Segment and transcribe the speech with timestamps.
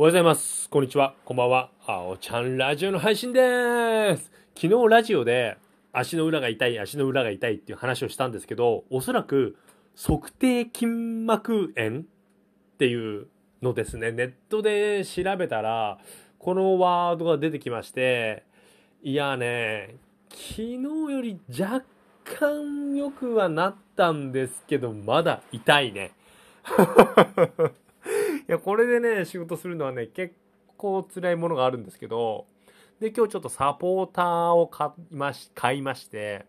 [0.00, 0.70] おはようございます。
[0.70, 1.12] こんにちは。
[1.26, 1.70] こんばんは。
[1.86, 4.32] あおちゃんラジオの配信でーす。
[4.58, 5.58] 昨日ラジオで
[5.92, 9.58] 足の裏が痛い、足の裏が痛いっていう話をしたんですけど、おそらく
[9.94, 12.02] 測定筋膜炎っ
[12.78, 13.26] ていう
[13.60, 14.10] のですね。
[14.10, 15.98] ネットで調べたら、
[16.38, 18.44] このワードが出てきまして、
[19.02, 19.96] いやね、
[20.30, 21.84] 昨日より若
[22.24, 26.12] 干良くはなったんですけど、まだ痛いね。
[28.50, 30.34] や、これでね、仕事するのはね、結
[30.76, 32.46] 構辛いものがあるんですけど、
[32.98, 36.46] で、今日ちょっとサポーターを買いまし買いまして、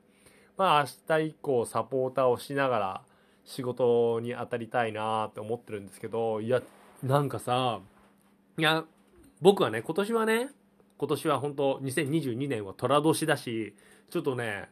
[0.58, 3.02] まあ明日以降サポーターをしながら
[3.46, 6.62] 仕事に当たりたいなって思ってるんですけど、いや、
[7.04, 7.80] なんかさ、
[8.58, 8.84] いや、
[9.40, 10.50] 僕はね、今年はね、
[10.98, 13.76] 今年は本当2022年は寅年だし、
[14.10, 14.70] ちょっとね、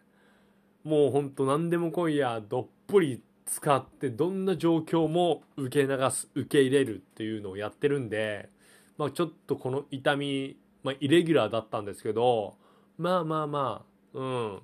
[0.83, 3.21] もう本当何でも来いや、どっぷり
[3.51, 8.49] 使ってどんな状況も受け流す受け入れるっていうのをやってるんで、
[8.97, 12.55] まあ、ちょっとこの痛み、まあ、イレギュラーだったんですけど
[12.97, 14.59] まあまあまあうん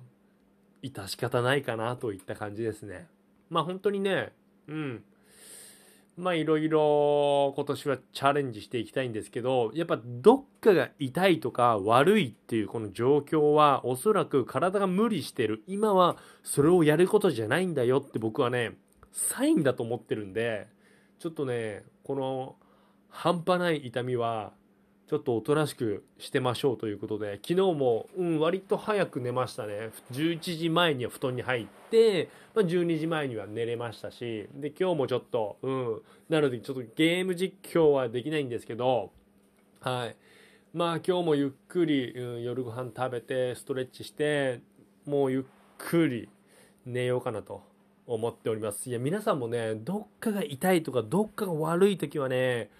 [0.82, 3.08] 致し方ないかなといった感じですね。
[3.50, 4.32] まあ本当にね
[4.68, 5.02] うん
[6.16, 15.62] まあいろいろ今年はチャレンジしていきたいんですけどやっぱどっかが痛いとか悪いっていうこの状況はおそらく体が無理してる。
[15.66, 18.78] 今はそれをやることじゃないんだよって僕はね
[19.16, 20.68] サインだと思ってるんで
[21.18, 22.56] ちょっとねこの
[23.08, 24.52] 半端ない痛みは
[25.08, 29.90] ちょっとおとなしくしてましょうということで昨日も、うん、割と早く寝ましたね。
[30.12, 39.12] 11時前には布団に入って、まあ、12時前には寝れましたしで今日もちょっと、うん、なのでちょっとゲーム実況はできないんですけど
[39.80, 40.16] はい。
[40.74, 44.60] まあ今日もゆっくり、うん、夜ご飯食べてストレッチして
[45.06, 45.42] もうゆっ
[45.78, 46.28] くり
[46.84, 47.62] 寝ようかなと。
[48.06, 52.70] 思っておりますいや皆さんもねどっかが痛いとかどっかが悪い時はね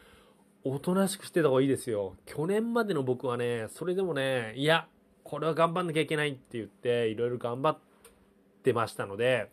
[0.64, 4.86] おとなしくしてた方がいいですよ去年までの僕はねそれでもねいや
[5.24, 7.78] これは頑張んなきゃいけないって言っていろいろ頑張っ
[8.62, 9.50] てましたので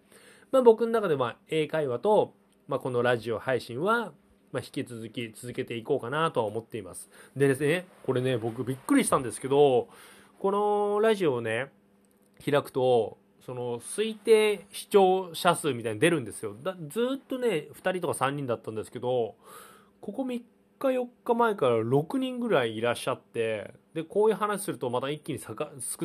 [0.52, 2.34] まあ僕の中では英会話と、
[2.68, 4.14] まあ、このラジオ配信は
[4.54, 7.10] まあ、引き続き続けていこうかなとは思っています。
[7.36, 9.90] でですね、これね、僕びっくりしたんですけど、
[10.38, 11.72] このラジオをね、
[12.44, 16.56] 開くと、その推定視聴者数みたいに出るんですよ。
[16.64, 19.36] だずっとね、2人とか3人だったんですけど、
[20.00, 20.42] ここ3
[20.80, 25.56] 日4日前から6人ぐらいいらっしゃって、で、こういう話するとまた一気に少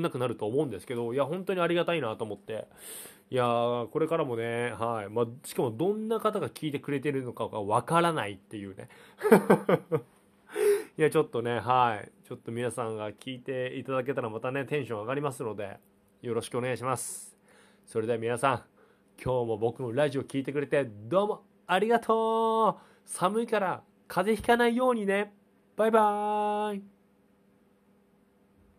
[0.01, 2.67] なくなると思うんですけど、いや、本当にありがたいなと思って。
[3.31, 5.09] いやー、これからもね、はい。
[5.09, 8.89] まあ、しかもどんな方が聞いてくれてるのかがわからないっていうね。
[10.99, 12.11] いや、ちょっとね、はい。
[12.27, 15.79] ちょっと皆さんが聞いていただけたらまたね、テンション上がりますので、
[16.23, 17.37] よろしくお願いします。
[17.87, 18.63] それでは皆さん、
[19.23, 25.33] 今日も僕のラジオ聞いてくれてどうもありがとう寒いから風邪ひかないようにね。
[25.77, 26.98] バイバーイ